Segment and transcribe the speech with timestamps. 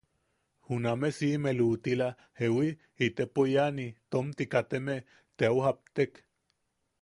[0.67, 2.07] Juname siʼime luʼutila
[2.39, 2.67] ¿jewi?
[3.09, 4.95] Itepo iani, tomti kateme,
[5.37, 6.11] te au japtek.